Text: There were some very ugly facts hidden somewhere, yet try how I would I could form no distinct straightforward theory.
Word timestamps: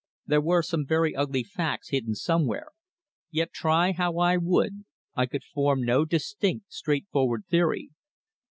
There 0.25 0.41
were 0.41 0.63
some 0.63 0.83
very 0.87 1.15
ugly 1.15 1.43
facts 1.43 1.89
hidden 1.89 2.15
somewhere, 2.15 2.69
yet 3.29 3.53
try 3.53 3.91
how 3.91 4.17
I 4.17 4.35
would 4.35 4.85
I 5.13 5.27
could 5.27 5.43
form 5.43 5.83
no 5.83 6.05
distinct 6.05 6.73
straightforward 6.73 7.43
theory. 7.51 7.91